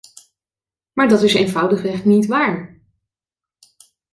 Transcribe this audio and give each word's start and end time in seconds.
Maar 0.93 1.09
dat 1.09 1.21
is 1.23 1.33
eenvoudigweg 1.33 2.05
niet 2.05 2.25
waar. 2.25 2.81